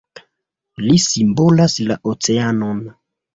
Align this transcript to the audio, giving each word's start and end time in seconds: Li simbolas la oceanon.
Li 0.85 0.95
simbolas 1.03 1.77
la 1.91 1.99
oceanon. 2.13 2.83